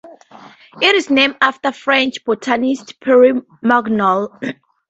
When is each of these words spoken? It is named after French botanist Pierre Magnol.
It 0.81 0.95
is 0.95 1.11
named 1.11 1.37
after 1.41 1.71
French 1.71 2.25
botanist 2.25 2.99
Pierre 3.01 3.35
Magnol. 3.63 4.31